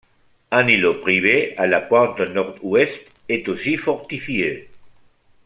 Un 0.49 0.65
îlot 0.67 0.99
privé, 0.99 1.55
à 1.57 1.67
la 1.67 1.79
pointe 1.79 2.21
nord-ouest, 2.21 3.07
est 3.29 3.47
aussi 3.47 3.77
fortifié. 3.77 4.67